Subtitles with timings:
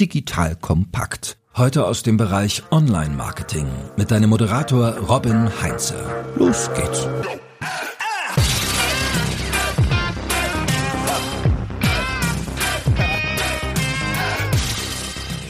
[0.00, 1.38] digital kompakt.
[1.56, 5.96] Heute aus dem Bereich Online-Marketing mit deinem Moderator Robin Heinze.
[6.36, 7.08] Los geht's.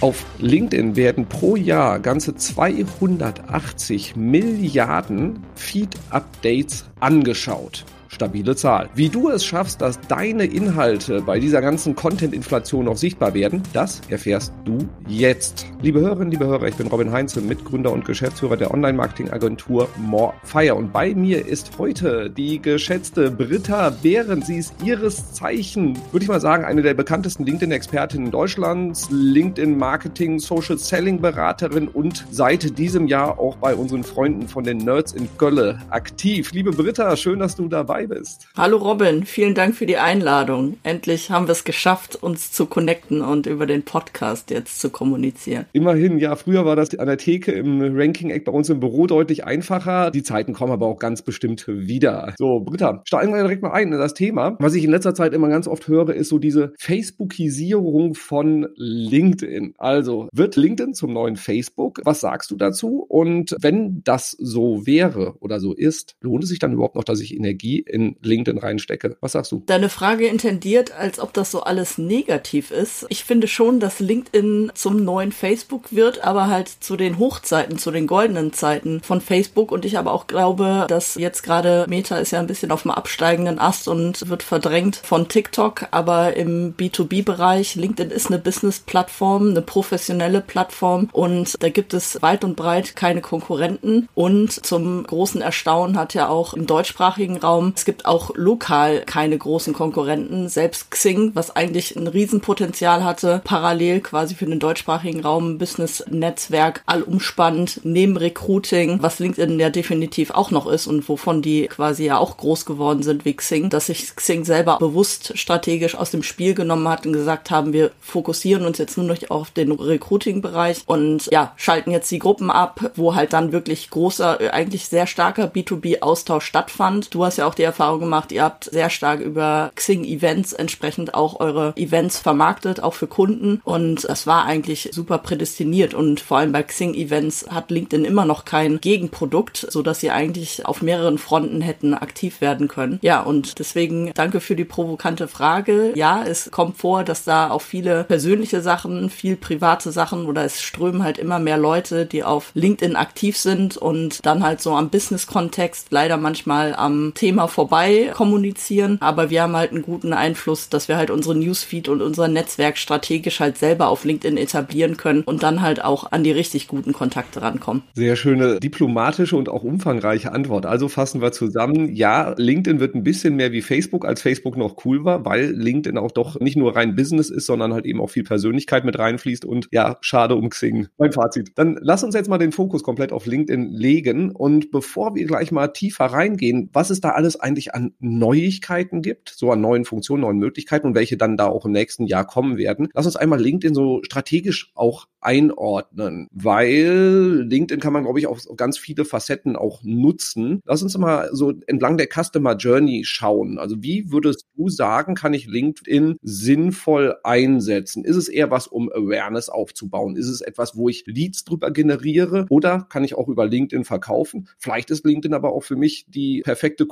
[0.00, 7.84] Auf LinkedIn werden pro Jahr ganze 280 Milliarden Feed-Updates angeschaut
[8.18, 8.88] stabile Zahl.
[8.96, 14.00] Wie du es schaffst, dass deine Inhalte bei dieser ganzen Content-Inflation noch sichtbar werden, das
[14.08, 14.76] erfährst du
[15.06, 15.66] jetzt.
[15.82, 20.74] Liebe Hörerinnen, liebe Hörer, ich bin Robin Heinze, Mitgründer und Geschäftsführer der Online-Marketing-Agentur Morefire.
[20.74, 24.48] Und bei mir ist heute die geschätzte Britta Behrens.
[24.48, 31.86] Sie ist ihres Zeichen, würde ich mal sagen, eine der bekanntesten LinkedIn-Expertinnen Deutschlands, LinkedIn-Marketing, Social-Selling-Beraterin
[31.86, 36.50] und seit diesem Jahr auch bei unseren Freunden von den Nerds in Gölle aktiv.
[36.50, 38.48] Liebe Britta, schön, dass du dabei bist.
[38.56, 40.78] Hallo Robin, vielen Dank für die Einladung.
[40.82, 45.66] Endlich haben wir es geschafft, uns zu connecten und über den Podcast jetzt zu kommunizieren.
[45.72, 49.44] Immerhin, ja, früher war das an der Theke im Ranking-Eck bei uns im Büro deutlich
[49.44, 50.10] einfacher.
[50.10, 52.34] Die Zeiten kommen aber auch ganz bestimmt wieder.
[52.38, 54.56] So, Britta, steigen wir direkt mal ein in das Thema.
[54.58, 59.74] Was ich in letzter Zeit immer ganz oft höre, ist so diese Facebookisierung von LinkedIn.
[59.78, 62.00] Also, wird LinkedIn zum neuen Facebook?
[62.04, 63.04] Was sagst du dazu?
[63.08, 67.20] Und wenn das so wäre oder so ist, lohnt es sich dann überhaupt noch, dass
[67.20, 69.16] ich Energie in LinkedIn reinstecke.
[69.20, 69.62] Was sagst du?
[69.66, 73.06] Deine Frage intendiert, als ob das so alles negativ ist.
[73.08, 77.90] Ich finde schon, dass LinkedIn zum neuen Facebook wird, aber halt zu den Hochzeiten, zu
[77.90, 79.72] den goldenen Zeiten von Facebook.
[79.72, 82.90] Und ich aber auch glaube, dass jetzt gerade Meta ist ja ein bisschen auf dem
[82.90, 85.88] absteigenden Ast und wird verdrängt von TikTok.
[85.90, 92.44] Aber im B2B-Bereich, LinkedIn ist eine Business-Plattform, eine professionelle Plattform und da gibt es weit
[92.44, 94.08] und breit keine Konkurrenten.
[94.14, 99.72] Und zum großen Erstaunen hat ja auch im deutschsprachigen Raum gibt auch lokal keine großen
[99.72, 100.50] Konkurrenten.
[100.50, 107.80] Selbst Xing, was eigentlich ein Riesenpotenzial hatte, parallel quasi für den deutschsprachigen Raum Business-Netzwerk, allumspannend,
[107.84, 112.36] neben Recruiting, was LinkedIn ja definitiv auch noch ist und wovon die quasi ja auch
[112.36, 116.88] groß geworden sind wie Xing, dass sich Xing selber bewusst strategisch aus dem Spiel genommen
[116.88, 121.54] hat und gesagt haben, wir fokussieren uns jetzt nur noch auf den Recruiting-Bereich und ja,
[121.56, 127.14] schalten jetzt die Gruppen ab, wo halt dann wirklich großer, eigentlich sehr starker B2B-Austausch stattfand.
[127.14, 131.14] Du hast ja auch die Erfahrung gemacht, ihr habt sehr stark über Xing Events entsprechend
[131.14, 133.60] auch eure Events vermarktet, auch für Kunden.
[133.64, 135.94] Und das war eigentlich super prädestiniert.
[135.94, 140.10] Und vor allem bei Xing Events hat LinkedIn immer noch kein Gegenprodukt, so dass sie
[140.10, 142.98] eigentlich auf mehreren Fronten hätten aktiv werden können.
[143.02, 145.92] Ja, und deswegen danke für die provokante Frage.
[145.94, 150.62] Ja, es kommt vor, dass da auch viele persönliche Sachen, viel private Sachen oder es
[150.62, 154.90] strömen halt immer mehr Leute, die auf LinkedIn aktiv sind und dann halt so am
[154.90, 160.86] Business-Kontext leider manchmal am Thema vorbei kommunizieren, aber wir haben halt einen guten Einfluss, dass
[160.86, 165.42] wir halt unsere Newsfeed und unser Netzwerk strategisch halt selber auf LinkedIn etablieren können und
[165.42, 167.82] dann halt auch an die richtig guten Kontakte rankommen.
[167.94, 170.66] Sehr schöne diplomatische und auch umfangreiche Antwort.
[170.66, 174.84] Also fassen wir zusammen, ja, LinkedIn wird ein bisschen mehr wie Facebook, als Facebook noch
[174.84, 178.10] cool war, weil LinkedIn auch doch nicht nur rein Business ist, sondern halt eben auch
[178.10, 180.86] viel Persönlichkeit mit reinfließt und ja, schade um Xing.
[180.96, 181.50] Mein Fazit.
[181.56, 185.50] Dann lass uns jetzt mal den Fokus komplett auf LinkedIn legen und bevor wir gleich
[185.50, 190.22] mal tiefer reingehen, was ist da alles eigentlich an Neuigkeiten gibt, so an neuen Funktionen,
[190.22, 192.88] neuen Möglichkeiten und welche dann da auch im nächsten Jahr kommen werden.
[192.94, 198.40] Lass uns einmal LinkedIn so strategisch auch einordnen, weil LinkedIn kann man, glaube ich, auf
[198.56, 200.60] ganz viele Facetten auch nutzen.
[200.64, 203.58] Lass uns mal so entlang der Customer Journey schauen.
[203.58, 208.04] Also wie würdest du sagen, kann ich LinkedIn sinnvoll einsetzen?
[208.04, 210.16] Ist es eher was, um Awareness aufzubauen?
[210.16, 212.46] Ist es etwas, wo ich Leads drüber generiere?
[212.48, 214.48] Oder kann ich auch über LinkedIn verkaufen?
[214.58, 216.86] Vielleicht ist LinkedIn aber auch für mich die perfekte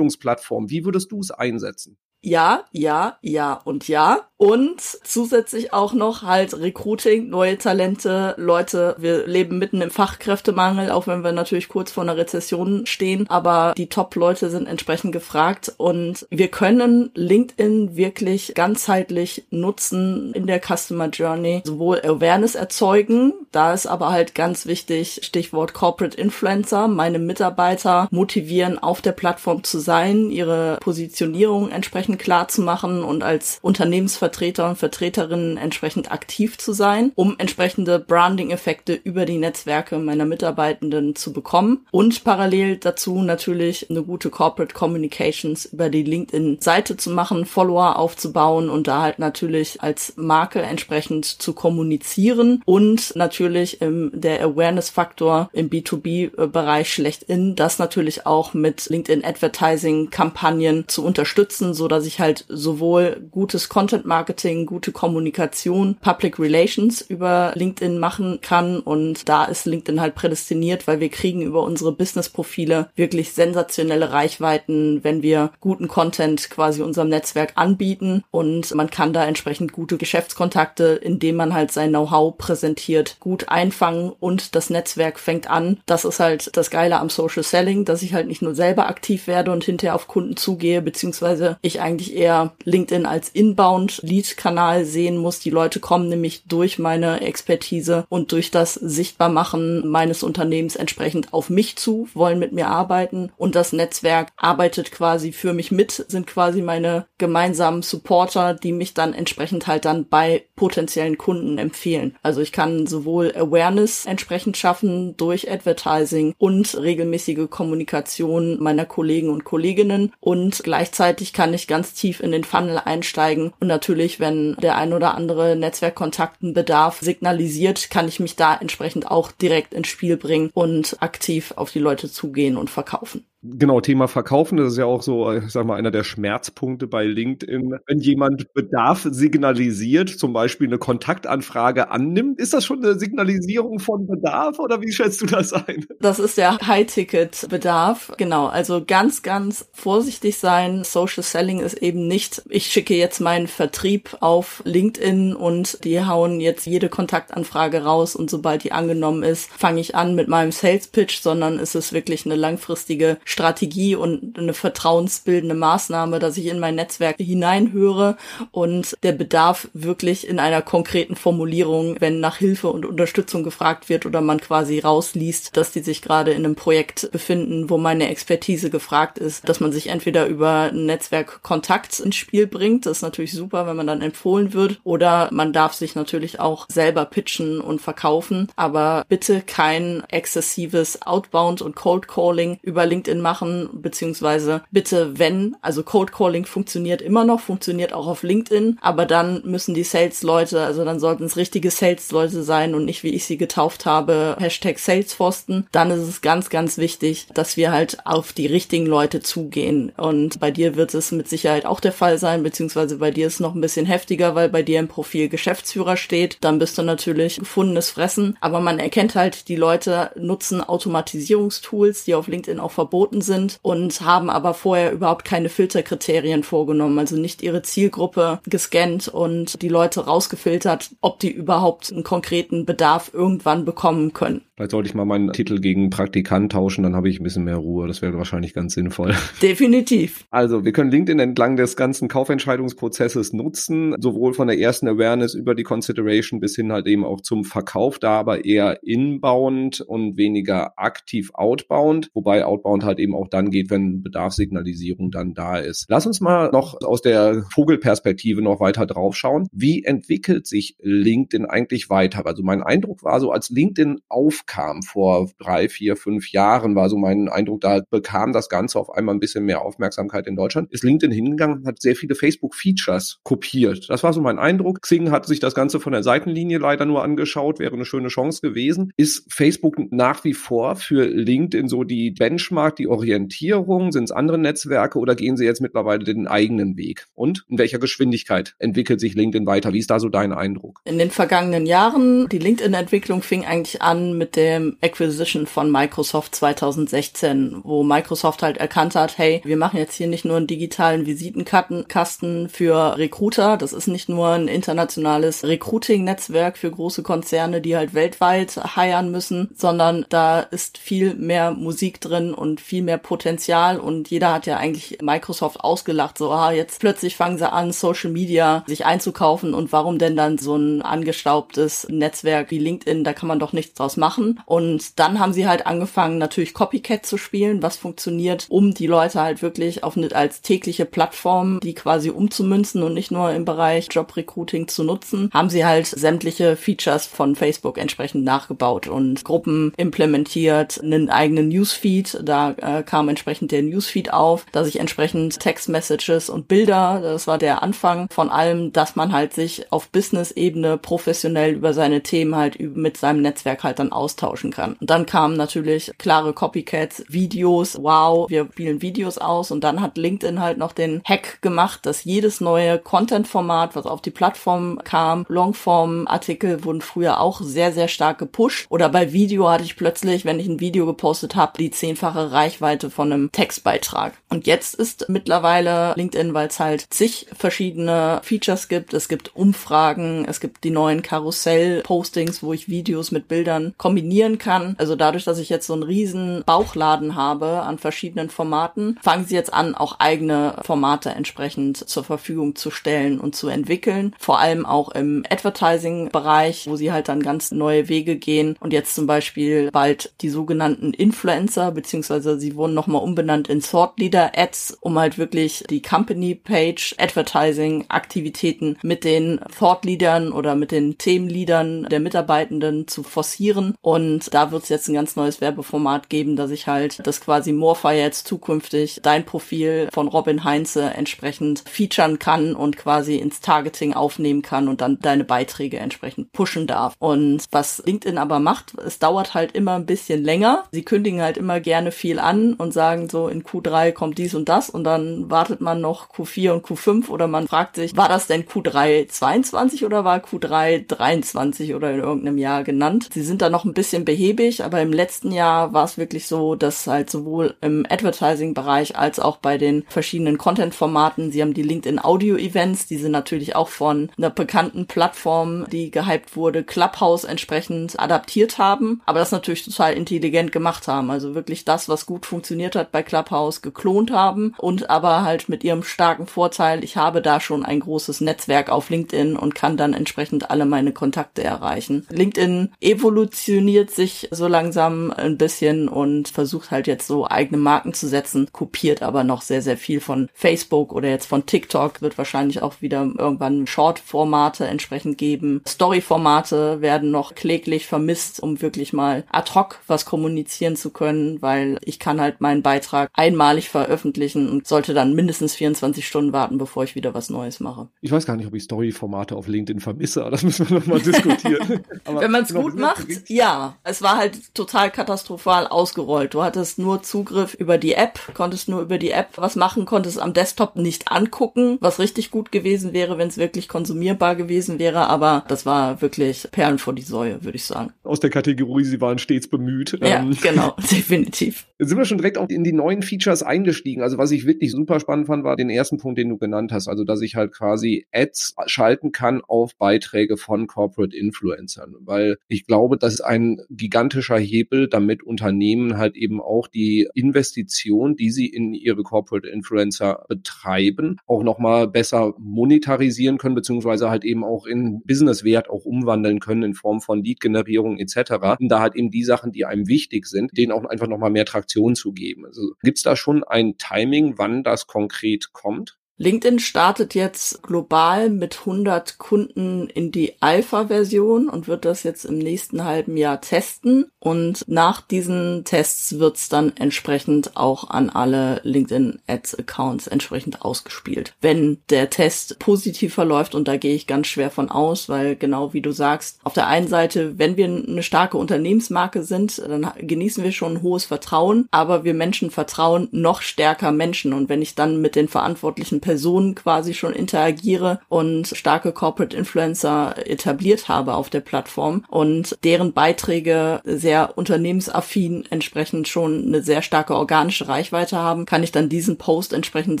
[0.00, 0.70] Kundenbindungsplattform.
[0.70, 1.98] Wie würdest du es einsetzen?
[2.22, 4.20] Ja, ja, ja und ja.
[4.40, 8.96] Und zusätzlich auch noch halt Recruiting, neue Talente, Leute.
[8.98, 13.28] Wir leben mitten im Fachkräftemangel, auch wenn wir natürlich kurz vor einer Rezession stehen.
[13.28, 20.62] Aber die Top-Leute sind entsprechend gefragt und wir können LinkedIn wirklich ganzheitlich nutzen in der
[20.62, 21.60] Customer Journey.
[21.66, 28.78] Sowohl Awareness erzeugen, da ist aber halt ganz wichtig, Stichwort Corporate Influencer, meine Mitarbeiter motivieren,
[28.78, 34.76] auf der Plattform zu sein, ihre Positionierung entsprechend klar zu machen und als Unternehmensvertreter und
[34.76, 41.86] Vertreterinnen entsprechend aktiv zu sein, um entsprechende Branding-Effekte über die Netzwerke meiner Mitarbeitenden zu bekommen.
[41.90, 48.68] Und parallel dazu natürlich eine gute Corporate Communications über die LinkedIn-Seite zu machen, Follower aufzubauen
[48.68, 55.70] und da halt natürlich als Marke entsprechend zu kommunizieren und natürlich im, der Awareness-Faktor im
[55.70, 63.28] B2B-Bereich schlechthin, das natürlich auch mit LinkedIn Advertising-Kampagnen zu unterstützen, so dass ich halt sowohl
[63.30, 70.14] gutes Content-Marketing, gute Kommunikation, Public Relations über LinkedIn machen kann und da ist LinkedIn halt
[70.14, 76.82] prädestiniert, weil wir kriegen über unsere Business-Profile wirklich sensationelle Reichweiten, wenn wir guten Content quasi
[76.82, 82.36] unserem Netzwerk anbieten und man kann da entsprechend gute Geschäftskontakte, indem man halt sein Know-how
[82.36, 85.78] präsentiert, gut einfangen und das Netzwerk fängt an.
[85.86, 89.26] Das ist halt das Geile am Social Selling, dass ich halt nicht nur selber aktiv
[89.26, 95.40] werde und hinterher auf Kunden zugehe, beziehungsweise ich eigentlich eher LinkedIn als Inbound-Lead-Kanal sehen muss.
[95.40, 101.50] Die Leute kommen nämlich durch meine Expertise und durch das Sichtbarmachen meines Unternehmens entsprechend auf
[101.50, 106.26] mich zu, wollen mit mir arbeiten und das Netzwerk arbeitet quasi für mich mit, sind
[106.26, 112.16] quasi meine gemeinsamen Supporter, die mich dann entsprechend halt dann bei potenziellen Kunden empfehlen.
[112.22, 119.44] Also ich kann sowohl Awareness entsprechend schaffen durch Advertising und regelmäßige Kommunikation meiner Kollegen und
[119.44, 124.76] Kolleginnen und gleichzeitig kann ich ganz tief in den Funnel einsteigen und natürlich, wenn der
[124.76, 130.16] ein oder andere Netzwerkkontakten Bedarf signalisiert, kann ich mich da entsprechend auch direkt ins Spiel
[130.16, 133.24] bringen und aktiv auf die Leute zugehen und verkaufen.
[133.42, 137.04] Genau, Thema Verkaufen, das ist ja auch so, ich sag mal, einer der Schmerzpunkte bei
[137.04, 137.74] LinkedIn.
[137.86, 144.06] Wenn jemand Bedarf signalisiert, zum Beispiel eine Kontaktanfrage annimmt, ist das schon eine Signalisierung von
[144.06, 145.86] Bedarf oder wie schätzt du das ein?
[146.00, 148.12] Das ist der High-Ticket-Bedarf.
[148.18, 150.84] Genau, also ganz, ganz vorsichtig sein.
[150.84, 156.40] Social Selling ist eben nicht, ich schicke jetzt meinen Vertrieb auf LinkedIn und die hauen
[156.40, 160.88] jetzt jede Kontaktanfrage raus und sobald die angenommen ist, fange ich an mit meinem Sales
[160.88, 166.58] Pitch, sondern es ist wirklich eine langfristige Strategie und eine vertrauensbildende Maßnahme, dass ich in
[166.58, 168.16] mein Netzwerk hineinhöre
[168.50, 174.04] und der Bedarf wirklich in einer konkreten Formulierung, wenn nach Hilfe und Unterstützung gefragt wird
[174.04, 178.68] oder man quasi rausliest, dass die sich gerade in einem Projekt befinden, wo meine Expertise
[178.68, 183.02] gefragt ist, dass man sich entweder über ein Netzwerk Kontakt ins Spiel bringt, das ist
[183.02, 187.60] natürlich super, wenn man dann empfohlen wird, oder man darf sich natürlich auch selber pitchen
[187.60, 195.18] und verkaufen, aber bitte kein exzessives Outbound und Cold Calling über LinkedIn machen, beziehungsweise bitte
[195.18, 199.84] wenn, also Code Calling funktioniert immer noch, funktioniert auch auf LinkedIn, aber dann müssen die
[199.84, 204.36] Sales-Leute, also dann sollten es richtige Sales-Leute sein und nicht, wie ich sie getauft habe,
[204.38, 205.66] Hashtag Salesforsten.
[205.72, 209.92] Dann ist es ganz, ganz wichtig, dass wir halt auf die richtigen Leute zugehen.
[209.96, 213.40] Und bei dir wird es mit Sicherheit auch der Fall sein, beziehungsweise bei dir ist
[213.40, 216.38] noch ein bisschen heftiger, weil bei dir im Profil Geschäftsführer steht.
[216.40, 218.36] Dann bist du natürlich gefundenes Fressen.
[218.40, 223.58] Aber man erkennt halt, die Leute nutzen Automatisierungstools, die auf LinkedIn auch verboten verboten sind
[223.62, 229.68] und haben aber vorher überhaupt keine Filterkriterien vorgenommen, also nicht ihre Zielgruppe gescannt und die
[229.68, 234.42] Leute rausgefiltert, ob die überhaupt einen konkreten Bedarf irgendwann bekommen können.
[234.60, 237.56] Vielleicht sollte ich mal meinen Titel gegen Praktikant tauschen, dann habe ich ein bisschen mehr
[237.56, 237.88] Ruhe.
[237.88, 239.14] Das wäre wahrscheinlich ganz sinnvoll.
[239.42, 240.26] Definitiv.
[240.30, 245.54] Also, wir können LinkedIn entlang des ganzen Kaufentscheidungsprozesses nutzen, sowohl von der ersten Awareness über
[245.54, 250.78] die Consideration bis hin halt eben auch zum Verkauf, da aber eher inbound und weniger
[250.78, 255.86] aktiv outbound, wobei outbound halt eben auch dann geht, wenn Bedarfssignalisierung dann da ist.
[255.88, 259.48] Lass uns mal noch aus der Vogelperspektive noch weiter draufschauen.
[259.52, 262.26] Wie entwickelt sich LinkedIn eigentlich weiter?
[262.26, 266.88] Also mein Eindruck war so, als LinkedIn auf kam vor drei, vier, fünf Jahren, war
[266.88, 270.70] so mein Eindruck, da bekam das Ganze auf einmal ein bisschen mehr Aufmerksamkeit in Deutschland,
[270.72, 273.88] ist LinkedIn hingegangen hat sehr viele Facebook-Features kopiert.
[273.88, 274.82] Das war so mein Eindruck.
[274.82, 278.40] Xing hat sich das Ganze von der Seitenlinie leider nur angeschaut, wäre eine schöne Chance
[278.42, 278.92] gewesen.
[278.96, 283.92] Ist Facebook nach wie vor für LinkedIn so die Benchmark, die Orientierung?
[283.92, 287.06] Sind es andere Netzwerke oder gehen sie jetzt mittlerweile den eigenen Weg?
[287.14, 289.72] Und in welcher Geschwindigkeit entwickelt sich LinkedIn weiter?
[289.72, 290.80] Wie ist da so dein Eindruck?
[290.84, 297.60] In den vergangenen Jahren, die LinkedIn-Entwicklung fing eigentlich an mit dem Acquisition von Microsoft 2016,
[297.62, 302.48] wo Microsoft halt erkannt hat, hey, wir machen jetzt hier nicht nur einen digitalen Visitenkartenkasten
[302.48, 308.56] für Recruiter, das ist nicht nur ein internationales Recruiting-Netzwerk für große Konzerne, die halt weltweit
[308.76, 314.32] heiern müssen, sondern da ist viel mehr Musik drin und viel mehr Potenzial und jeder
[314.32, 318.84] hat ja eigentlich Microsoft ausgelacht, so, ah, jetzt plötzlich fangen sie an, Social Media sich
[318.84, 323.52] einzukaufen und warum denn dann so ein angestaubtes Netzwerk wie LinkedIn, da kann man doch
[323.52, 324.40] nichts draus machen.
[324.46, 329.20] Und dann haben sie halt angefangen, natürlich Copycat zu spielen, was funktioniert, um die Leute
[329.20, 333.88] halt wirklich auf eine als tägliche Plattform, die quasi umzumünzen und nicht nur im Bereich
[333.90, 340.80] Jobrecruiting zu nutzen, haben sie halt sämtliche Features von Facebook entsprechend nachgebaut und Gruppen implementiert,
[340.82, 346.48] einen eigenen Newsfeed, da äh, kam entsprechend der Newsfeed auf, dass ich entsprechend Textmessages und
[346.48, 351.72] Bilder, das war der Anfang von allem, dass man halt sich auf Business-Ebene professionell über
[351.72, 354.74] seine Themen halt mit seinem Netzwerk halt dann austauschen kann.
[354.80, 359.96] Und dann kamen natürlich klare Copycats, Videos, wow, wir spielen Videos aus und dann hat
[359.96, 365.24] LinkedIn halt noch den Hack gemacht, dass jedes neue Content-Format, was auf die Plattform kam,
[365.28, 368.66] Longform-Artikel wurden früher auch sehr, sehr stark gepusht.
[368.68, 372.59] Oder bei Video hatte ich plötzlich, wenn ich ein Video gepostet habe, die zehnfache Reichweite
[372.60, 374.14] von einem Textbeitrag.
[374.28, 378.94] Und jetzt ist mittlerweile LinkedIn, weil es halt zig verschiedene Features gibt.
[378.94, 384.74] Es gibt Umfragen, es gibt die neuen Karussell-Postings, wo ich Videos mit Bildern kombinieren kann.
[384.78, 389.34] Also dadurch, dass ich jetzt so einen riesen Bauchladen habe an verschiedenen Formaten, fangen sie
[389.34, 394.14] jetzt an, auch eigene Formate entsprechend zur Verfügung zu stellen und zu entwickeln.
[394.18, 398.94] Vor allem auch im Advertising-Bereich, wo sie halt dann ganz neue Wege gehen und jetzt
[398.94, 404.78] zum Beispiel bald die sogenannten Influencer, beziehungsweise sie wurden nochmal umbenannt in Thought Leader Ads,
[404.80, 410.98] um halt wirklich die Company Page Advertising Aktivitäten mit den Thought Leadern oder mit den
[410.98, 413.74] Themenleadern der Mitarbeitenden zu forcieren.
[413.80, 417.52] Und da wird es jetzt ein ganz neues Werbeformat geben, dass ich halt das quasi
[417.52, 423.94] Morpher jetzt zukünftig dein Profil von Robin Heinze entsprechend featuren kann und quasi ins Targeting
[423.94, 426.94] aufnehmen kann und dann deine Beiträge entsprechend pushen darf.
[426.98, 430.64] Und was LinkedIn aber macht, es dauert halt immer ein bisschen länger.
[430.72, 434.48] Sie kündigen halt immer gerne viel an und sagen so, in Q3 kommt dies und
[434.48, 438.26] das und dann wartet man noch Q4 und Q5 oder man fragt sich, war das
[438.26, 443.08] denn Q3 22 oder war Q3 23 oder in irgendeinem Jahr genannt?
[443.12, 446.54] Sie sind da noch ein bisschen behäbig, aber im letzten Jahr war es wirklich so,
[446.54, 452.02] dass halt sowohl im Advertising-Bereich als auch bei den verschiedenen Content-Formaten, sie haben die LinkedIn
[452.02, 458.58] Audio-Events, die sind natürlich auch von einer bekannten Plattform, die gehypt wurde, Clubhouse entsprechend adaptiert
[458.58, 461.10] haben, aber das natürlich total intelligent gemacht haben.
[461.10, 465.64] Also wirklich das, was gut funktioniert hat bei Clubhouse, geklont haben und aber halt mit
[465.64, 469.94] ihrem starken Vorteil, ich habe da schon ein großes Netzwerk auf LinkedIn und kann dann
[469.94, 472.06] entsprechend alle meine Kontakte erreichen.
[472.10, 478.08] LinkedIn evolutioniert sich so langsam ein bisschen und versucht halt jetzt so eigene Marken zu
[478.08, 482.62] setzen, kopiert aber noch sehr, sehr viel von Facebook oder jetzt von TikTok, wird wahrscheinlich
[482.62, 485.62] auch wieder irgendwann Short-Formate entsprechend geben.
[485.66, 491.78] Story-Formate werden noch kläglich vermisst, um wirklich mal ad hoc was kommunizieren zu können, weil
[491.82, 496.84] ich kann halt meinen Beitrag einmalig veröffentlichen und sollte dann mindestens 24 Stunden warten, bevor
[496.84, 497.88] ich wieder was Neues mache.
[498.00, 501.84] Ich weiß gar nicht, ob ich Story-Formate auf LinkedIn vermisse, das müssen wir nochmal diskutieren.
[502.06, 503.76] Wenn man es gut macht, ja.
[503.84, 506.32] Es war halt total katastrophal ausgerollt.
[506.32, 510.18] Du hattest nur Zugriff über die App, konntest nur über die App was machen, konntest
[510.18, 515.08] am Desktop nicht angucken, was richtig gut gewesen wäre, wenn es wirklich konsumierbar gewesen wäre,
[515.08, 517.92] aber das war wirklich Perlen vor die Säue, würde ich sagen.
[518.04, 519.98] Aus der Kategorie, sie waren stets bemüht.
[520.00, 521.66] Ja, ähm, genau, definitiv.
[521.78, 524.02] Sind wir schon direkt auch in die neuen Features eingestiegen.
[524.02, 526.88] Also was ich wirklich super spannend fand, war den ersten Punkt, den du genannt hast.
[526.88, 531.94] Also dass ich halt quasi Ads schalten kann auf Beiträge von Corporate Influencern.
[532.00, 538.16] Weil ich glaube, das ist ein gigantischer Hebel, damit Unternehmen halt eben auch die Investition,
[538.16, 544.44] die sie in ihre Corporate Influencer betreiben, auch nochmal besser monetarisieren können, beziehungsweise halt eben
[544.44, 548.58] auch in Businesswert auch umwandeln können in Form von Lead-Generierung etc.
[548.58, 551.44] Und da halt eben die Sachen, die einem wichtig sind, denen auch einfach nochmal mehr
[551.44, 552.46] Traktion zu geben.
[552.46, 555.99] Also gibt's da schon ein Timing, wann das konkret kommt?
[556.22, 562.36] LinkedIn startet jetzt global mit 100 Kunden in die Alpha-Version und wird das jetzt im
[562.36, 564.04] nächsten halben Jahr testen.
[564.18, 571.32] Und nach diesen Tests wird's dann entsprechend auch an alle LinkedIn Ads Accounts entsprechend ausgespielt.
[571.40, 575.72] Wenn der Test positiv verläuft, und da gehe ich ganz schwer von aus, weil genau
[575.72, 580.44] wie du sagst, auf der einen Seite, wenn wir eine starke Unternehmensmarke sind, dann genießen
[580.44, 584.34] wir schon ein hohes Vertrauen, aber wir Menschen vertrauen noch stärker Menschen.
[584.34, 590.16] Und wenn ich dann mit den verantwortlichen Personen quasi schon interagiere und starke Corporate Influencer
[590.26, 597.14] etabliert habe auf der Plattform und deren Beiträge sehr unternehmensaffin entsprechend schon eine sehr starke
[597.14, 600.00] organische Reichweite haben, kann ich dann diesen Post entsprechend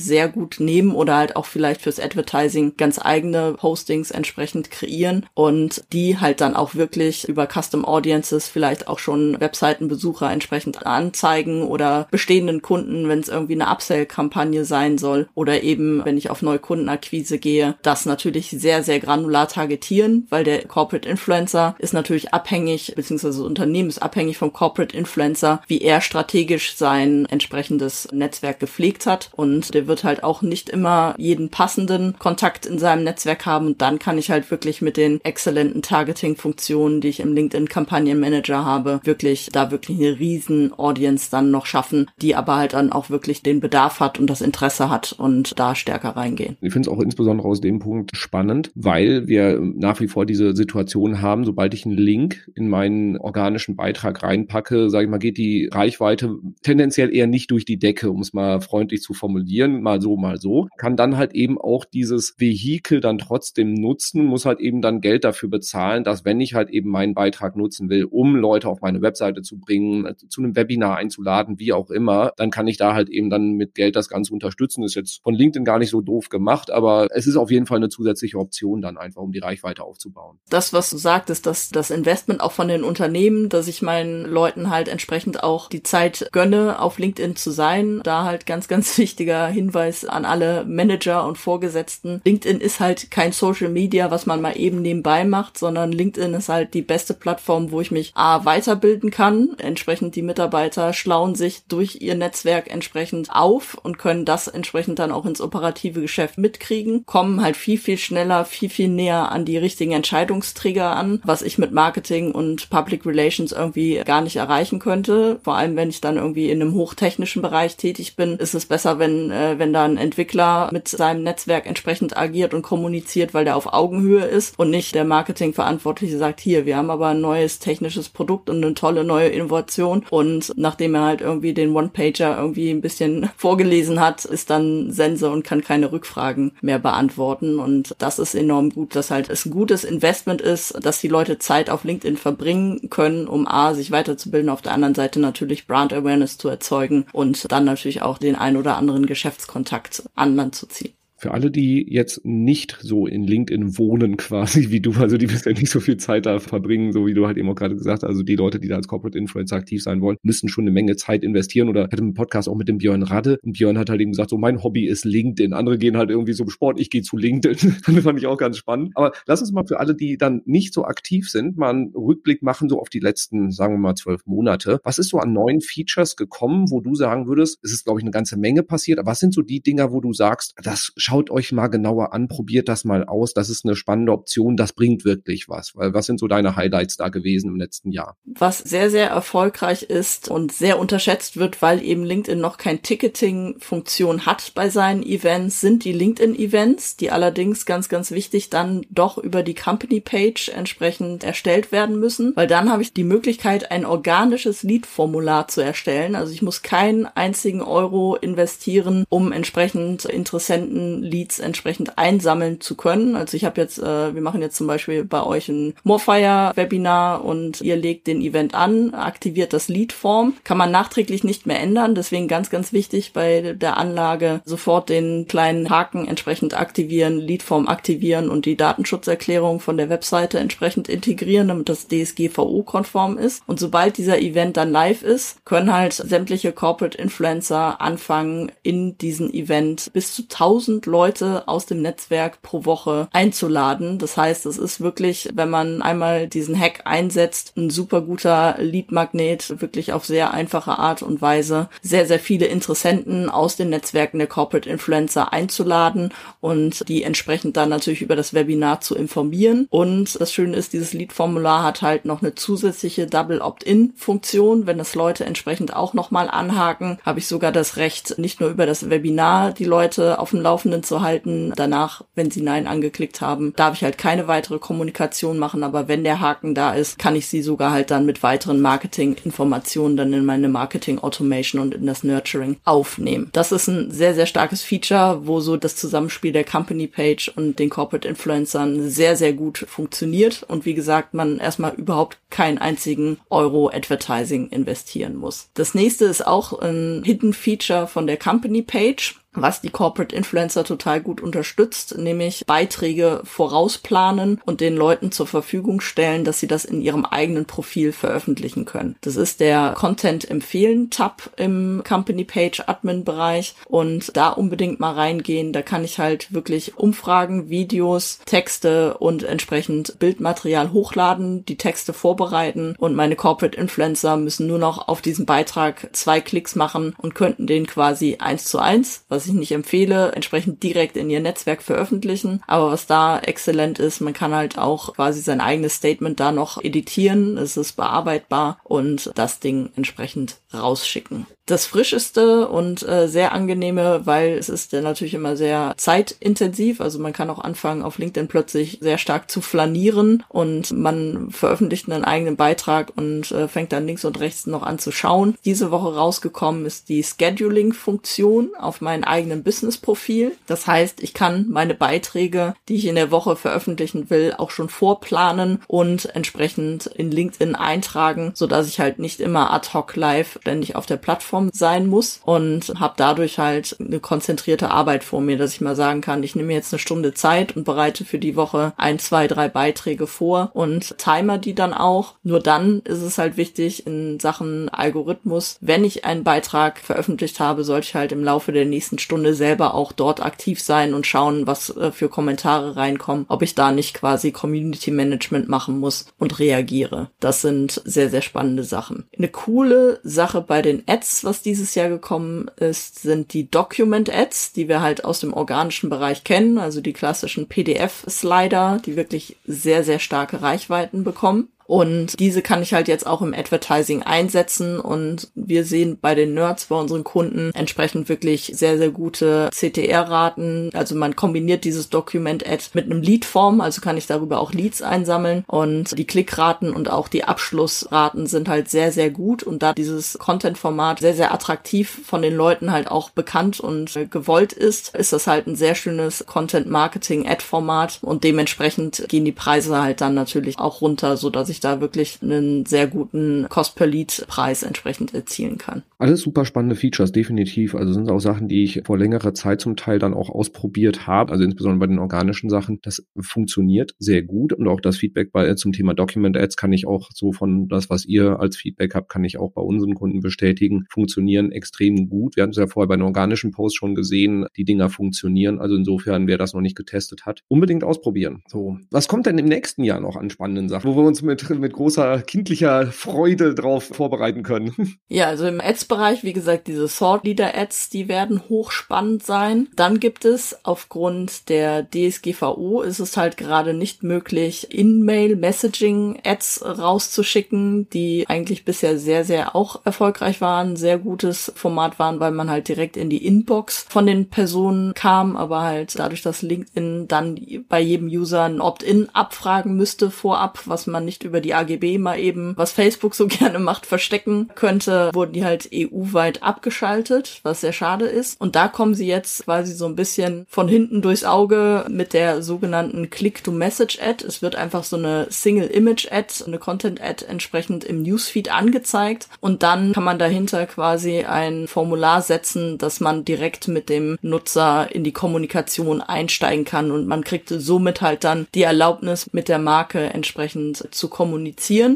[0.00, 5.84] sehr gut nehmen oder halt auch vielleicht fürs Advertising ganz eigene Postings entsprechend kreieren und
[5.92, 12.08] die halt dann auch wirklich über Custom Audiences vielleicht auch schon Webseitenbesucher entsprechend anzeigen oder
[12.10, 17.38] bestehenden Kunden, wenn es irgendwie eine Upsell-Kampagne sein soll oder eben wenn ich auf Neukundenakquise
[17.38, 23.38] gehe, das natürlich sehr, sehr granular targetieren, weil der Corporate Influencer ist natürlich abhängig, beziehungsweise
[23.38, 29.30] das Unternehmen ist abhängig vom Corporate Influencer, wie er strategisch sein entsprechendes Netzwerk gepflegt hat.
[29.34, 33.66] Und der wird halt auch nicht immer jeden passenden Kontakt in seinem Netzwerk haben.
[33.66, 38.64] Und dann kann ich halt wirklich mit den exzellenten Targeting-Funktionen, die ich im LinkedIn Kampagnenmanager
[38.64, 43.10] habe, wirklich da wirklich eine riesen Audience dann noch schaffen, die aber halt dann auch
[43.10, 46.56] wirklich den Bedarf hat und das Interesse hat und da stärker reingehen.
[46.60, 50.54] Ich finde es auch insbesondere aus dem Punkt spannend, weil wir nach wie vor diese
[50.54, 55.36] Situation haben, sobald ich einen Link in meinen organischen Beitrag reinpacke, sage ich mal, geht
[55.36, 60.00] die Reichweite tendenziell eher nicht durch die Decke, um es mal freundlich zu formulieren, mal
[60.00, 64.60] so, mal so, kann dann halt eben auch dieses Vehikel dann trotzdem nutzen, muss halt
[64.60, 68.36] eben dann Geld dafür bezahlen, dass wenn ich halt eben meinen Beitrag nutzen will, um
[68.36, 72.68] Leute auf meine Webseite zu bringen, zu einem Webinar einzuladen, wie auch immer, dann kann
[72.68, 74.82] ich da halt eben dann mit Geld das Ganze unterstützen.
[74.82, 77.66] Das ist jetzt von LinkedIn gar nicht so doof gemacht, aber es ist auf jeden
[77.66, 80.38] Fall eine zusätzliche Option dann einfach, um die Reichweite aufzubauen.
[80.48, 84.70] Das, was du sagtest, dass das Investment auch von den Unternehmen, dass ich meinen Leuten
[84.70, 89.46] halt entsprechend auch die Zeit gönne, auf LinkedIn zu sein, da halt ganz, ganz wichtiger
[89.48, 92.20] Hinweis an alle Manager und Vorgesetzten.
[92.24, 96.48] LinkedIn ist halt kein Social Media, was man mal eben nebenbei macht, sondern LinkedIn ist
[96.48, 99.56] halt die beste Plattform, wo ich mich A weiterbilden kann.
[99.58, 105.12] Entsprechend die Mitarbeiter schlauen sich durch ihr Netzwerk entsprechend auf und können das entsprechend dann
[105.12, 109.58] auch ins operative Geschäft mitkriegen, kommen halt viel, viel schneller, viel, viel näher an die
[109.58, 115.38] richtigen Entscheidungsträger an, was ich mit Marketing und Public Relations irgendwie gar nicht erreichen könnte.
[115.42, 118.98] Vor allem, wenn ich dann irgendwie in einem hochtechnischen Bereich tätig bin, ist es besser,
[118.98, 123.56] wenn, äh, wenn da ein Entwickler mit seinem Netzwerk entsprechend agiert und kommuniziert, weil der
[123.56, 128.08] auf Augenhöhe ist und nicht der Marketingverantwortliche sagt, hier, wir haben aber ein neues technisches
[128.08, 132.80] Produkt und eine tolle neue Innovation und nachdem er halt irgendwie den One-Pager irgendwie ein
[132.80, 137.58] bisschen vorgelesen hat, ist dann Sense und kann keine Rückfragen mehr beantworten.
[137.58, 141.40] Und das ist enorm gut, dass halt es ein gutes Investment ist, dass die Leute
[141.40, 145.92] Zeit auf LinkedIn verbringen können, um A, sich weiterzubilden, auf der anderen Seite natürlich Brand
[145.92, 150.68] Awareness zu erzeugen und dann natürlich auch den ein oder anderen Geschäftskontakt an Land zu
[150.68, 155.26] ziehen für alle, die jetzt nicht so in LinkedIn wohnen quasi wie du, also die
[155.26, 158.02] bisher nicht so viel Zeit da verbringen, so wie du halt eben auch gerade gesagt
[158.02, 160.70] hast, also die Leute, die da als Corporate Influencer aktiv sein wollen, müssen schon eine
[160.70, 161.68] Menge Zeit investieren.
[161.68, 163.38] Oder hatte einen Podcast auch mit dem Björn Radde.
[163.42, 166.32] Und Björn hat halt eben gesagt, so mein Hobby ist LinkedIn, andere gehen halt irgendwie
[166.32, 169.40] so im Sport, ich gehe zu LinkedIn, das fand ich auch ganz spannend, aber lass
[169.40, 172.80] uns mal für alle, die dann nicht so aktiv sind, mal einen Rückblick machen so
[172.80, 174.80] auf die letzten, sagen wir mal, zwölf Monate.
[174.84, 178.04] Was ist so an neuen Features gekommen, wo du sagen würdest, es ist glaube ich
[178.04, 181.30] eine ganze Menge passiert, aber was sind so die Dinger, wo du sagst, das schaut
[181.30, 185.04] euch mal genauer an, probiert das mal aus, das ist eine spannende Option, das bringt
[185.04, 185.72] wirklich was.
[185.74, 188.16] Weil was sind so deine Highlights da gewesen im letzten Jahr?
[188.24, 194.24] Was sehr, sehr erfolgreich ist und sehr unterschätzt wird, weil eben LinkedIn noch kein Ticketing-Funktion
[194.24, 199.42] hat bei seinen Events, sind die LinkedIn-Events, die allerdings ganz, ganz wichtig dann doch über
[199.42, 205.48] die Company-Page entsprechend erstellt werden müssen, weil dann habe ich die Möglichkeit, ein organisches Lead-Formular
[205.48, 206.14] zu erstellen.
[206.14, 213.16] Also ich muss keinen einzigen Euro investieren, um entsprechend Interessenten Leads entsprechend einsammeln zu können.
[213.16, 217.60] Also ich habe jetzt, äh, wir machen jetzt zum Beispiel bei euch ein Morfire-Webinar und
[217.60, 221.94] ihr legt den Event an, aktiviert das Lead-Form, kann man nachträglich nicht mehr ändern.
[221.94, 228.30] Deswegen ganz, ganz wichtig bei der Anlage sofort den kleinen Haken entsprechend aktivieren, Lead-Form aktivieren
[228.30, 233.42] und die Datenschutzerklärung von der Webseite entsprechend integrieren, damit das DSGVO-konform ist.
[233.46, 239.32] Und sobald dieser Event dann live ist, können halt sämtliche Corporate Influencer anfangen, in diesen
[239.32, 243.98] Event bis zu 1000 Leute aus dem Netzwerk pro Woche einzuladen.
[243.98, 249.60] Das heißt, es ist wirklich, wenn man einmal diesen Hack einsetzt, ein super guter Lead-Magnet,
[249.60, 254.26] wirklich auf sehr einfache Art und Weise sehr, sehr viele Interessenten aus den Netzwerken der
[254.26, 259.66] Corporate Influencer einzuladen und die entsprechend dann natürlich über das Webinar zu informieren.
[259.70, 264.66] Und das Schöne ist, dieses Lead-Formular hat halt noch eine zusätzliche Double Opt-in-Funktion.
[264.66, 268.66] Wenn das Leute entsprechend auch nochmal anhaken, habe ich sogar das Recht, nicht nur über
[268.66, 271.52] das Webinar die Leute auf dem Laufenden zu halten.
[271.56, 275.62] Danach, wenn sie Nein angeklickt haben, darf ich halt keine weitere Kommunikation machen.
[275.62, 279.96] Aber wenn der Haken da ist, kann ich sie sogar halt dann mit weiteren Marketing-Informationen
[279.96, 283.30] dann in meine Marketing-Automation und in das Nurturing aufnehmen.
[283.32, 287.70] Das ist ein sehr, sehr starkes Feature, wo so das Zusammenspiel der Company-Page und den
[287.70, 290.44] Corporate Influencern sehr, sehr gut funktioniert.
[290.44, 295.48] Und wie gesagt, man erstmal überhaupt keinen einzigen Euro Advertising investieren muss.
[295.54, 299.16] Das nächste ist auch ein Hidden Feature von der Company Page.
[299.32, 305.80] Was die Corporate Influencer total gut unterstützt, nämlich Beiträge vorausplanen und den Leuten zur Verfügung
[305.80, 308.96] stellen, dass sie das in ihrem eigenen Profil veröffentlichen können.
[309.02, 314.92] Das ist der Content empfehlen Tab im Company Page Admin Bereich und da unbedingt mal
[314.92, 315.52] reingehen.
[315.52, 322.74] Da kann ich halt wirklich Umfragen, Videos, Texte und entsprechend Bildmaterial hochladen, die Texte vorbereiten
[322.78, 327.46] und meine Corporate Influencer müssen nur noch auf diesen Beitrag zwei Klicks machen und könnten
[327.46, 332.42] den quasi eins zu eins, was ich nicht empfehle, entsprechend direkt in ihr Netzwerk veröffentlichen.
[332.46, 336.62] Aber was da exzellent ist, man kann halt auch quasi sein eigenes Statement da noch
[336.64, 337.36] editieren.
[337.36, 344.38] Es ist bearbeitbar und das Ding entsprechend rausschicken das frischeste und äh, sehr angenehme, weil
[344.38, 346.80] es ist ja natürlich immer sehr zeitintensiv.
[346.80, 351.90] Also man kann auch anfangen, auf LinkedIn plötzlich sehr stark zu flanieren und man veröffentlicht
[351.90, 355.36] einen eigenen Beitrag und äh, fängt dann links und rechts noch an zu schauen.
[355.44, 360.32] Diese Woche rausgekommen ist die Scheduling-Funktion auf meinem eigenen Business-Profil.
[360.46, 364.68] Das heißt, ich kann meine Beiträge, die ich in der Woche veröffentlichen will, auch schon
[364.68, 370.38] vorplanen und entsprechend in LinkedIn eintragen, so dass ich halt nicht immer ad hoc live
[370.40, 375.20] ständig auf der Plattform Plattform sein muss und habe dadurch halt eine konzentrierte Arbeit vor
[375.20, 378.18] mir, dass ich mal sagen kann, ich nehme jetzt eine Stunde Zeit und bereite für
[378.18, 382.14] die Woche ein, zwei, drei Beiträge vor und timer die dann auch.
[382.22, 387.64] Nur dann ist es halt wichtig in Sachen Algorithmus, wenn ich einen Beitrag veröffentlicht habe,
[387.64, 391.46] sollte ich halt im Laufe der nächsten Stunde selber auch dort aktiv sein und schauen,
[391.46, 396.38] was äh, für Kommentare reinkommen, ob ich da nicht quasi Community Management machen muss und
[396.38, 397.10] reagiere.
[397.20, 399.04] Das sind sehr, sehr spannende Sachen.
[399.16, 404.52] Eine coole Sache bei den Ads, was dieses Jahr gekommen ist, sind die Document Ads,
[404.52, 409.84] die wir halt aus dem organischen Bereich kennen, also die klassischen PDF-Slider, die wirklich sehr,
[409.84, 411.48] sehr starke Reichweiten bekommen.
[411.70, 414.80] Und diese kann ich halt jetzt auch im Advertising einsetzen.
[414.80, 420.70] Und wir sehen bei den Nerds, bei unseren Kunden entsprechend wirklich sehr, sehr gute CTR-Raten.
[420.74, 425.44] Also man kombiniert dieses Document-Ad mit einem Lead-Form, also kann ich darüber auch Leads einsammeln.
[425.46, 429.44] Und die Klickraten und auch die Abschlussraten sind halt sehr, sehr gut.
[429.44, 434.52] Und da dieses Content-Format sehr, sehr attraktiv von den Leuten halt auch bekannt und gewollt
[434.52, 438.00] ist, ist das halt ein sehr schönes Content-Marketing-Ad-Format.
[438.02, 442.66] Und dementsprechend gehen die Preise halt dann natürlich auch runter, so ich da wirklich einen
[442.66, 445.82] sehr guten Cost-per-Lead-Preis entsprechend erzielen kann.
[445.98, 447.74] Alles super spannende Features, definitiv.
[447.74, 451.32] Also sind auch Sachen, die ich vor längerer Zeit zum Teil dann auch ausprobiert habe,
[451.32, 452.78] also insbesondere bei den organischen Sachen.
[452.82, 456.86] Das funktioniert sehr gut und auch das Feedback bei, zum Thema Document Ads kann ich
[456.86, 460.20] auch so von das, was ihr als Feedback habt, kann ich auch bei unseren Kunden
[460.20, 462.36] bestätigen, funktionieren extrem gut.
[462.36, 465.58] Wir hatten es ja vorher bei den organischen Posts schon gesehen, die Dinger funktionieren.
[465.58, 468.42] Also insofern, wer das noch nicht getestet hat, unbedingt ausprobieren.
[468.48, 471.49] So, was kommt denn im nächsten Jahr noch an spannenden Sachen, wo wir uns mit
[471.58, 474.74] mit großer kindlicher Freude drauf vorbereiten können.
[475.12, 479.68] Ja, also im Ads-Bereich, wie gesagt, diese Thought Leader Ads, die werden hochspannend sein.
[479.74, 486.64] Dann gibt es aufgrund der DSGVO ist es halt gerade nicht möglich, In-Mail Messaging Ads
[486.64, 492.50] rauszuschicken, die eigentlich bisher sehr, sehr auch erfolgreich waren, sehr gutes Format waren, weil man
[492.50, 497.40] halt direkt in die Inbox von den Personen kam, aber halt dadurch, dass LinkedIn dann
[497.68, 502.18] bei jedem User ein Opt-in abfragen müsste vorab, was man nicht über die AGB mal
[502.18, 507.72] eben, was Facebook so gerne macht, verstecken könnte, wurden die halt EU-weit abgeschaltet, was sehr
[507.72, 508.40] schade ist.
[508.40, 512.42] Und da kommen sie jetzt quasi so ein bisschen von hinten durchs Auge mit der
[512.42, 514.24] sogenannten Click-to-Message-Ad.
[514.24, 520.04] Es wird einfach so eine Single-Image-Ad, eine Content-Ad entsprechend im Newsfeed angezeigt und dann kann
[520.04, 526.00] man dahinter quasi ein Formular setzen, dass man direkt mit dem Nutzer in die Kommunikation
[526.00, 531.08] einsteigen kann und man kriegt somit halt dann die Erlaubnis, mit der Marke entsprechend zu
[531.08, 531.19] kommunizieren.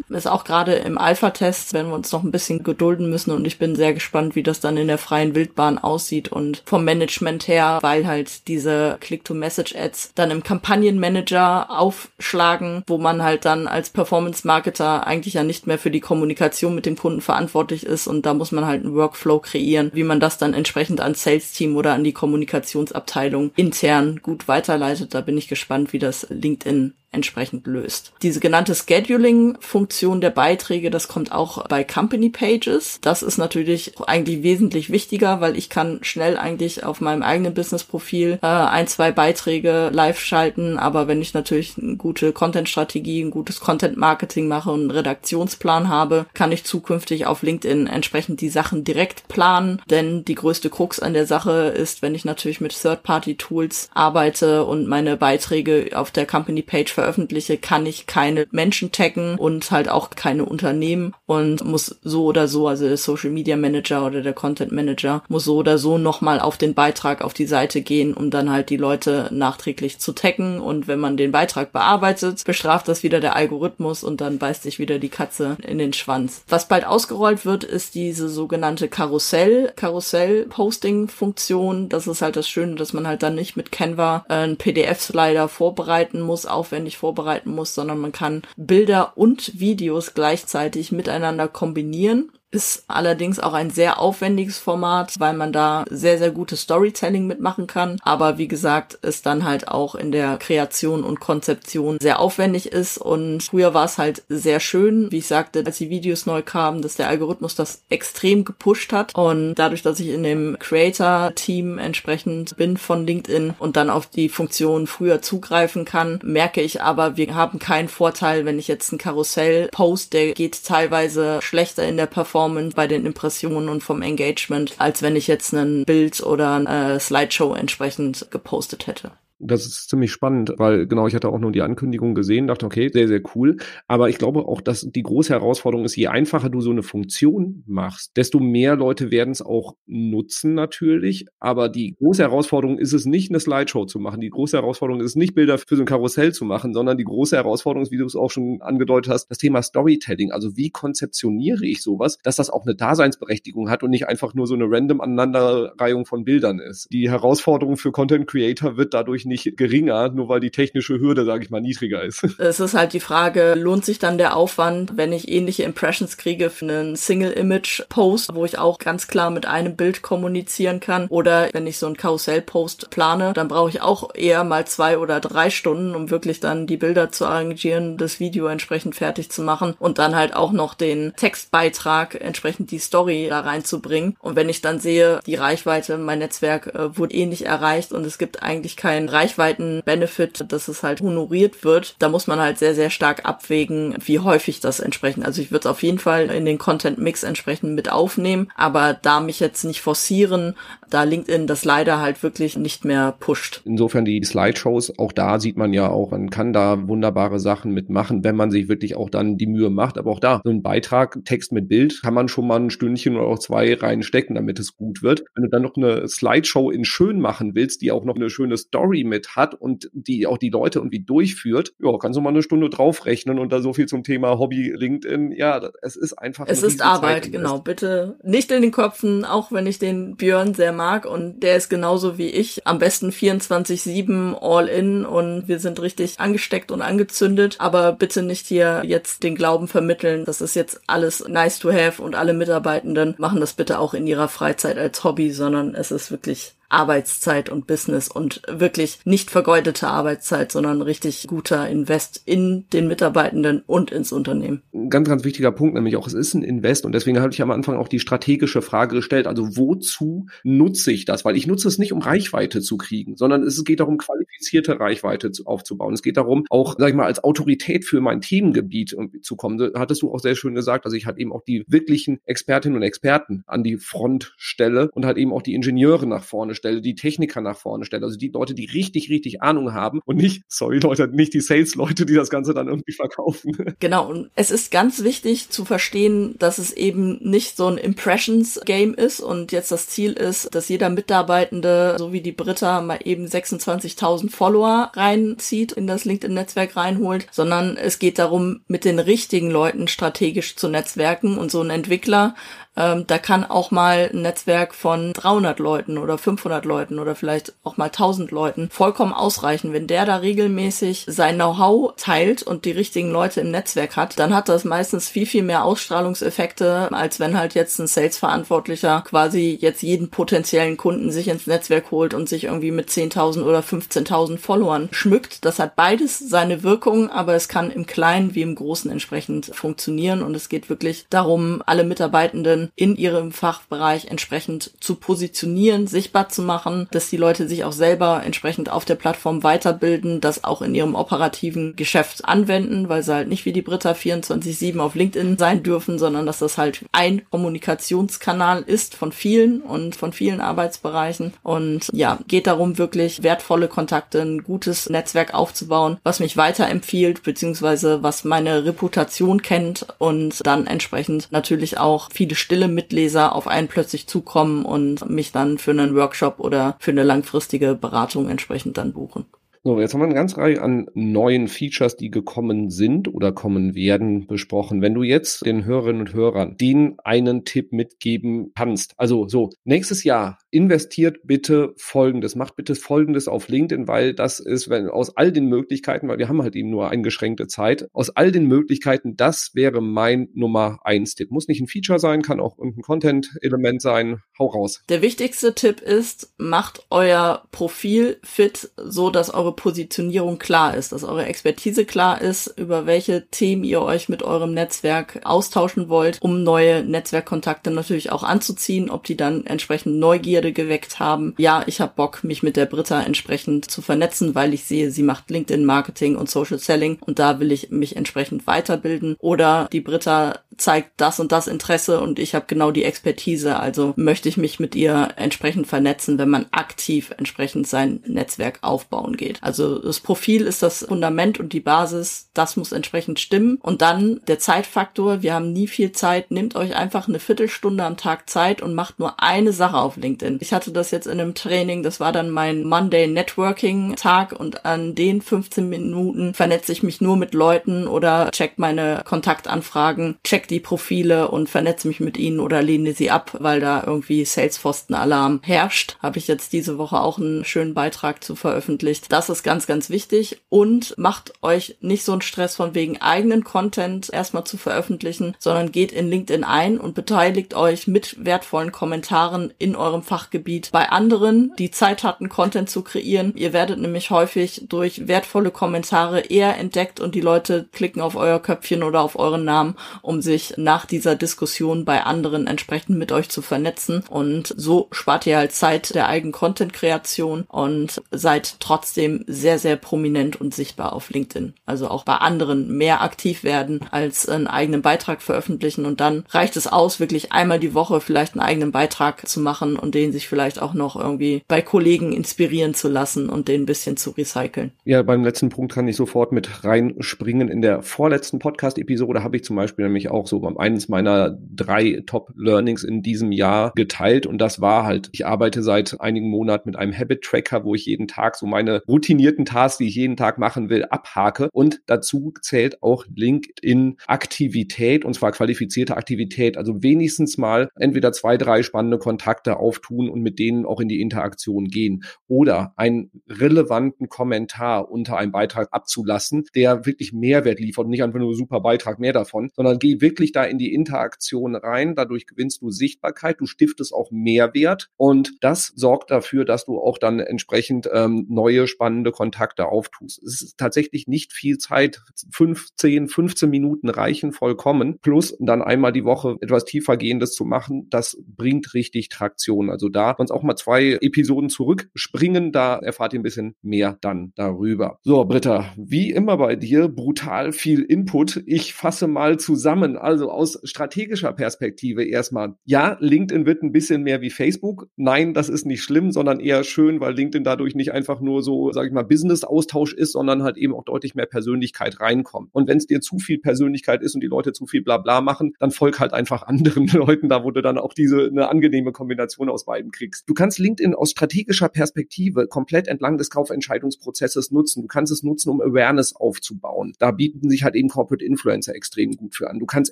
[0.08, 3.30] Ist auch gerade im Alpha-Test, wenn wir uns noch ein bisschen gedulden müssen.
[3.30, 6.84] Und ich bin sehr gespannt, wie das dann in der freien Wildbahn aussieht und vom
[6.84, 13.90] Management her, weil halt diese Click-to-Message-Ads dann im Kampagnenmanager aufschlagen, wo man halt dann als
[13.90, 18.06] Performance-Marketer eigentlich ja nicht mehr für die Kommunikation mit dem Kunden verantwortlich ist.
[18.06, 21.76] Und da muss man halt einen Workflow kreieren, wie man das dann entsprechend ans Sales-Team
[21.76, 25.14] oder an die Kommunikationsabteilung intern gut weiterleitet.
[25.14, 28.12] Da bin ich gespannt, wie das LinkedIn entsprechend löst.
[28.22, 32.98] Diese genannte Scheduling-Funktion der Beiträge, das kommt auch bei Company Pages.
[33.00, 38.38] Das ist natürlich eigentlich wesentlich wichtiger, weil ich kann schnell eigentlich auf meinem eigenen Business-Profil
[38.42, 40.78] äh, ein, zwei Beiträge live schalten.
[40.78, 46.26] Aber wenn ich natürlich eine gute Content-Strategie, ein gutes Content-Marketing mache und einen Redaktionsplan habe,
[46.34, 49.80] kann ich zukünftig auf LinkedIn entsprechend die Sachen direkt planen.
[49.88, 54.88] Denn die größte Krux an der Sache ist, wenn ich natürlich mit Third-Party-Tools arbeite und
[54.88, 60.08] meine Beiträge auf der Company-Page veröffentliche, veröffentliche, kann ich keine Menschen taggen und halt auch
[60.10, 64.72] keine Unternehmen und muss so oder so, also der Social Media Manager oder der Content
[64.72, 68.50] Manager muss so oder so nochmal auf den Beitrag auf die Seite gehen, um dann
[68.50, 73.20] halt die Leute nachträglich zu taggen und wenn man den Beitrag bearbeitet, bestraft das wieder
[73.20, 76.42] der Algorithmus und dann beißt sich wieder die Katze in den Schwanz.
[76.48, 81.90] Was bald ausgerollt wird, ist diese sogenannte Karussell, Karussell-Posting-Funktion.
[81.90, 86.22] Das ist halt das Schöne, dass man halt dann nicht mit Canva äh, PDF-Slider vorbereiten
[86.22, 93.40] muss, aufwendig vorbereiten muss, sondern man kann Bilder und Videos gleichzeitig miteinander kombinieren ist allerdings
[93.40, 97.98] auch ein sehr aufwendiges Format, weil man da sehr, sehr gutes Storytelling mitmachen kann.
[98.02, 102.96] Aber wie gesagt, es dann halt auch in der Kreation und Konzeption sehr aufwendig ist.
[102.98, 106.80] Und früher war es halt sehr schön, wie ich sagte, als die Videos neu kamen,
[106.80, 109.14] dass der Algorithmus das extrem gepusht hat.
[109.14, 114.28] Und dadurch, dass ich in dem Creator-Team entsprechend bin von LinkedIn und dann auf die
[114.28, 118.98] Funktion früher zugreifen kann, merke ich aber, wir haben keinen Vorteil, wenn ich jetzt ein
[118.98, 124.02] Karussell post, der geht teilweise schlechter in der Performance Performance, bei den Impressionen und vom
[124.02, 129.12] Engagement, als wenn ich jetzt ein Bild oder eine Slideshow entsprechend gepostet hätte.
[129.40, 132.88] Das ist ziemlich spannend, weil genau, ich hatte auch nur die Ankündigung gesehen, dachte, okay,
[132.92, 133.56] sehr, sehr cool.
[133.88, 137.64] Aber ich glaube auch, dass die große Herausforderung ist, je einfacher du so eine Funktion
[137.66, 141.26] machst, desto mehr Leute werden es auch nutzen natürlich.
[141.40, 144.20] Aber die große Herausforderung ist es nicht, eine Slideshow zu machen.
[144.20, 147.36] Die große Herausforderung ist nicht, Bilder für so ein Karussell zu machen, sondern die große
[147.36, 150.30] Herausforderung ist, wie du es auch schon angedeutet hast, das Thema Storytelling.
[150.30, 154.46] Also wie konzeptioniere ich sowas, dass das auch eine Daseinsberechtigung hat und nicht einfach nur
[154.46, 156.86] so eine random Aneinanderreihung von Bildern ist.
[156.92, 161.44] Die Herausforderung für Content Creator wird dadurch nicht geringer, nur weil die technische Hürde, sage
[161.44, 162.26] ich mal, niedriger ist.
[162.44, 166.50] Es ist halt die Frage, lohnt sich dann der Aufwand, wenn ich ähnliche Impressions kriege
[166.50, 171.66] für einen Single-Image-Post, wo ich auch ganz klar mit einem Bild kommunizieren kann, oder wenn
[171.66, 175.94] ich so einen Karussell-Post plane, dann brauche ich auch eher mal zwei oder drei Stunden,
[175.94, 180.14] um wirklich dann die Bilder zu arrangieren, das Video entsprechend fertig zu machen und dann
[180.14, 184.16] halt auch noch den Textbeitrag, entsprechend die Story da reinzubringen.
[184.20, 188.04] Und wenn ich dann sehe, die Reichweite, mein Netzwerk äh, wurde eh nicht erreicht und
[188.04, 191.96] es gibt eigentlich keinen Reichweiten-Benefit, dass es halt honoriert wird.
[191.98, 195.24] Da muss man halt sehr, sehr stark abwägen, wie häufig das entsprechend.
[195.24, 199.20] Also ich würde es auf jeden Fall in den Content-Mix entsprechend mit aufnehmen, aber da
[199.20, 200.56] mich jetzt nicht forcieren,
[200.94, 203.62] da LinkedIn das leider halt wirklich nicht mehr pusht.
[203.64, 208.22] Insofern die Slideshows, auch da sieht man ja auch, man kann da wunderbare Sachen mitmachen,
[208.22, 209.98] wenn man sich wirklich auch dann die Mühe macht.
[209.98, 213.16] Aber auch da, so ein Beitrag, Text mit Bild, kann man schon mal ein Stündchen
[213.16, 215.24] oder auch zwei reinstecken, damit es gut wird.
[215.34, 218.56] Wenn du dann noch eine Slideshow in schön machen willst, die auch noch eine schöne
[218.56, 222.42] Story mit hat und die auch die Leute irgendwie durchführt, ja, kannst du mal eine
[222.42, 225.32] Stunde draufrechnen und da so viel zum Thema Hobby LinkedIn.
[225.32, 226.46] Ja, es ist einfach.
[226.46, 227.58] Es ist Arbeit, genau.
[227.58, 231.68] Bitte nicht in den Köpfen, auch wenn ich den Björn sehr mag und der ist
[231.68, 232.66] genauso wie ich.
[232.66, 237.56] Am besten 24-7 all in und wir sind richtig angesteckt und angezündet.
[237.58, 242.02] Aber bitte nicht hier jetzt den Glauben vermitteln, das ist jetzt alles nice to have
[242.02, 246.10] und alle Mitarbeitenden machen das bitte auch in ihrer Freizeit als Hobby, sondern es ist
[246.10, 252.88] wirklich Arbeitszeit und Business und wirklich nicht vergeudete Arbeitszeit, sondern richtig guter Invest in den
[252.88, 254.62] Mitarbeitenden und ins Unternehmen.
[254.90, 257.50] Ganz, ganz wichtiger Punkt, nämlich auch, es ist ein Invest und deswegen habe ich am
[257.50, 261.24] Anfang auch die strategische Frage gestellt, also wozu nutze ich das?
[261.24, 263.98] Weil ich nutze es nicht, um Reichweite zu kriegen, sondern es geht darum,
[264.34, 265.94] qualifizierte Reichweite aufzubauen.
[265.94, 269.58] Es geht darum, auch, sag ich mal, als Autorität für mein Themengebiet zu kommen.
[269.58, 272.76] Da hattest du auch sehr schön gesagt, also ich halt eben auch die wirklichen Expertinnen
[272.76, 276.80] und Experten an die Front stelle und halt eben auch die Ingenieure nach vorne stelle,
[276.80, 280.44] die Techniker nach vorne stelle, also die Leute, die richtig, richtig Ahnung haben und nicht,
[280.48, 283.52] sorry Leute, nicht die Sales-Leute, die das Ganze dann irgendwie verkaufen.
[283.80, 288.94] Genau, und es ist ganz wichtig zu verstehen, dass es eben nicht so ein Impressions-Game
[288.94, 293.26] ist und jetzt das Ziel ist, dass jeder Mitarbeitende, so wie die Britta, mal eben
[293.26, 299.88] 26.000 Follower reinzieht, in das LinkedIn-Netzwerk reinholt, sondern es geht darum, mit den richtigen Leuten
[299.88, 302.34] strategisch zu netzwerken und so ein Entwickler
[302.76, 307.52] ähm, da kann auch mal ein Netzwerk von 300 Leuten oder 500 Leuten oder vielleicht
[307.62, 309.72] auch mal 1000 Leuten vollkommen ausreichen.
[309.72, 314.34] Wenn der da regelmäßig sein Know-how teilt und die richtigen Leute im Netzwerk hat, dann
[314.34, 319.82] hat das meistens viel, viel mehr Ausstrahlungseffekte, als wenn halt jetzt ein Sales-Verantwortlicher quasi jetzt
[319.82, 324.88] jeden potenziellen Kunden sich ins Netzwerk holt und sich irgendwie mit 10.000 oder 15.000 Followern
[324.90, 325.44] schmückt.
[325.44, 330.22] Das hat beides seine Wirkung, aber es kann im Kleinen wie im Großen entsprechend funktionieren
[330.22, 336.42] und es geht wirklich darum, alle Mitarbeitenden In ihrem Fachbereich entsprechend zu positionieren, sichtbar zu
[336.42, 340.74] machen, dass die Leute sich auch selber entsprechend auf der Plattform weiterbilden, das auch in
[340.74, 345.62] ihrem operativen Geschäft anwenden, weil sie halt nicht wie die Britta 24-7 auf LinkedIn sein
[345.62, 351.32] dürfen, sondern dass das halt ein Kommunikationskanal ist von vielen und von vielen Arbeitsbereichen.
[351.42, 358.02] Und ja, geht darum, wirklich wertvolle Kontakte, ein gutes Netzwerk aufzubauen, was mich weiterempfiehlt, beziehungsweise
[358.02, 364.06] was meine Reputation kennt und dann entsprechend natürlich auch viele stille Mitleser auf einen plötzlich
[364.06, 369.26] zukommen und mich dann für einen Workshop oder für eine langfristige Beratung entsprechend dann buchen.
[369.66, 373.74] So, jetzt haben wir eine ganze Reihe an neuen Features, die gekommen sind oder kommen
[373.74, 374.82] werden, besprochen.
[374.82, 380.04] Wenn du jetzt den Hörerinnen und Hörern den einen Tipp mitgeben kannst, also so, nächstes
[380.04, 385.32] Jahr investiert bitte Folgendes, macht bitte Folgendes auf LinkedIn, weil das ist, wenn aus all
[385.32, 389.52] den Möglichkeiten, weil wir haben halt eben nur eingeschränkte Zeit, aus all den Möglichkeiten, das
[389.54, 391.30] wäre mein Nummer eins Tipp.
[391.30, 394.20] Muss nicht ein Feature sein, kann auch irgendein Content-Element sein.
[394.38, 394.82] Hau raus.
[394.90, 401.04] Der wichtigste Tipp ist, macht euer Profil fit, so dass eure Positionierung klar ist, dass
[401.04, 406.42] eure Expertise klar ist, über welche Themen ihr euch mit eurem Netzwerk austauschen wollt, um
[406.42, 411.34] neue Netzwerkkontakte natürlich auch anzuziehen, ob die dann entsprechend Neugierde geweckt haben.
[411.38, 415.02] Ja, ich habe Bock, mich mit der Britta entsprechend zu vernetzen, weil ich sehe, sie
[415.02, 419.16] macht LinkedIn Marketing und Social Selling und da will ich mich entsprechend weiterbilden.
[419.18, 423.94] Oder die Britta zeigt das und das Interesse und ich habe genau die Expertise, also
[423.96, 429.38] möchte ich mich mit ihr entsprechend vernetzen, wenn man aktiv entsprechend sein Netzwerk aufbauen geht.
[429.42, 433.58] Also das Profil ist das Fundament und die Basis, das muss entsprechend stimmen.
[433.60, 437.96] Und dann der Zeitfaktor, wir haben nie viel Zeit, nehmt euch einfach eine Viertelstunde am
[437.96, 440.38] Tag Zeit und macht nur eine Sache auf LinkedIn.
[440.40, 444.64] Ich hatte das jetzt in einem Training, das war dann mein Monday Networking Tag und
[444.64, 450.43] an den 15 Minuten vernetze ich mich nur mit Leuten oder check meine Kontaktanfragen, check
[450.50, 455.40] die Profile und vernetze mich mit ihnen oder lehne sie ab, weil da irgendwie Salesforce-Alarm
[455.42, 455.96] herrscht.
[456.02, 459.12] Habe ich jetzt diese Woche auch einen schönen Beitrag zu veröffentlicht.
[459.12, 463.44] Das ist ganz, ganz wichtig und macht euch nicht so einen Stress von wegen eigenen
[463.44, 469.52] Content erstmal zu veröffentlichen, sondern geht in LinkedIn ein und beteiligt euch mit wertvollen Kommentaren
[469.58, 473.32] in eurem Fachgebiet bei anderen, die Zeit hatten, Content zu kreieren.
[473.36, 478.40] Ihr werdet nämlich häufig durch wertvolle Kommentare eher entdeckt und die Leute klicken auf euer
[478.40, 483.28] Köpfchen oder auf euren Namen, um sich nach dieser Diskussion bei anderen entsprechend mit euch
[483.28, 484.02] zu vernetzen.
[484.10, 490.40] Und so spart ihr halt Zeit der eigenen Content-Kreation und seid trotzdem sehr, sehr prominent
[490.40, 491.54] und sichtbar auf LinkedIn.
[491.66, 496.56] Also auch bei anderen mehr aktiv werden als einen eigenen Beitrag veröffentlichen und dann reicht
[496.56, 500.26] es aus, wirklich einmal die Woche vielleicht einen eigenen Beitrag zu machen und den sich
[500.26, 504.72] vielleicht auch noch irgendwie bei Kollegen inspirieren zu lassen und den ein bisschen zu recyceln.
[504.84, 507.48] Ja, beim letzten Punkt kann ich sofort mit reinspringen.
[507.48, 512.84] In der vorletzten Podcast-Episode habe ich zum Beispiel nämlich auch so eines meiner drei Top-Learnings
[512.84, 516.96] in diesem Jahr geteilt und das war halt, ich arbeite seit einigen Monaten mit einem
[516.96, 520.68] Habit-Tracker, wo ich jeden Tag so meine Routine definierten Tasks, die ich jeden Tag machen
[520.68, 521.48] will, abhake.
[521.52, 526.58] Und dazu zählt auch LinkedIn-Aktivität und zwar qualifizierte Aktivität.
[526.58, 531.00] Also wenigstens mal entweder zwei, drei spannende Kontakte auftun und mit denen auch in die
[531.00, 532.04] Interaktion gehen.
[532.28, 538.18] Oder einen relevanten Kommentar unter einem Beitrag abzulassen, der wirklich Mehrwert liefert und nicht einfach
[538.18, 541.94] nur super Beitrag, mehr davon, sondern geh wirklich da in die Interaktion rein.
[541.94, 546.98] Dadurch gewinnst du Sichtbarkeit, du stiftest auch Mehrwert und das sorgt dafür, dass du auch
[546.98, 550.22] dann entsprechend ähm, neue spannende Kontakte auftust.
[550.22, 552.02] Es ist tatsächlich nicht viel Zeit.
[552.32, 554.98] Fünf, zehn, 15 Minuten reichen vollkommen.
[555.00, 559.70] Plus dann einmal die Woche etwas tiefergehendes zu machen, das bringt richtig Traktion.
[559.70, 564.32] Also da uns auch mal zwei Episoden zurückspringen, da erfahrt ihr ein bisschen mehr dann
[564.36, 564.98] darüber.
[565.02, 568.42] So, Britta, wie immer bei dir, brutal viel Input.
[568.46, 569.96] Ich fasse mal zusammen.
[570.04, 572.56] Also aus strategischer Perspektive erstmal.
[572.66, 574.88] Ja, LinkedIn wird ein bisschen mehr wie Facebook.
[574.96, 578.70] Nein, das ist nicht schlimm, sondern eher schön, weil LinkedIn dadurch nicht einfach nur so,
[578.70, 582.50] sag ich mal, Business-Austausch ist, sondern halt eben auch deutlich mehr Persönlichkeit reinkommt.
[582.52, 585.54] Und wenn es dir zu viel Persönlichkeit ist und die Leute zu viel Blabla machen,
[585.58, 589.48] dann folg halt einfach anderen Leuten da, wo du dann auch diese eine angenehme Kombination
[589.48, 590.28] aus beiden kriegst.
[590.28, 594.82] Du kannst LinkedIn aus strategischer Perspektive komplett entlang des Kaufentscheidungsprozesses nutzen.
[594.82, 596.92] Du kannst es nutzen, um Awareness aufzubauen.
[596.98, 599.58] Da bieten sich halt eben Corporate Influencer extrem gut für an.
[599.58, 599.83] Du kannst